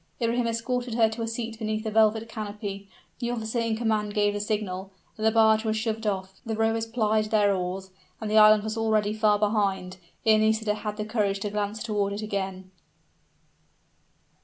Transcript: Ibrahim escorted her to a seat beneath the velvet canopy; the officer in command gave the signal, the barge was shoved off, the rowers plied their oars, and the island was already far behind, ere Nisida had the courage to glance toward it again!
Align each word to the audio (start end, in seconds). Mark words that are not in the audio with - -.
Ibrahim 0.19 0.47
escorted 0.47 0.95
her 0.95 1.09
to 1.09 1.21
a 1.21 1.27
seat 1.27 1.59
beneath 1.59 1.83
the 1.83 1.91
velvet 1.91 2.27
canopy; 2.27 2.89
the 3.19 3.29
officer 3.29 3.59
in 3.59 3.77
command 3.77 4.15
gave 4.15 4.33
the 4.33 4.39
signal, 4.39 4.89
the 5.15 5.29
barge 5.29 5.63
was 5.63 5.77
shoved 5.77 6.07
off, 6.07 6.41
the 6.43 6.55
rowers 6.55 6.87
plied 6.87 7.25
their 7.25 7.53
oars, 7.53 7.91
and 8.19 8.27
the 8.27 8.35
island 8.39 8.63
was 8.63 8.75
already 8.75 9.13
far 9.13 9.37
behind, 9.37 9.97
ere 10.25 10.39
Nisida 10.39 10.73
had 10.73 10.97
the 10.97 11.05
courage 11.05 11.39
to 11.41 11.51
glance 11.51 11.83
toward 11.83 12.13
it 12.13 12.23
again! 12.23 12.71